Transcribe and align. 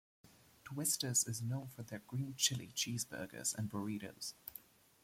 Twisters 0.63 1.27
is 1.27 1.43
known 1.43 1.67
for 1.67 1.83
their 1.83 2.01
green 2.07 2.33
chile 2.35 2.71
cheeseburgers 2.75 3.53
and 3.53 3.69
burritos. 3.69 4.33